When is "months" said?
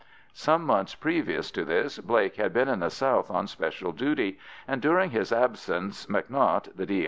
0.65-0.95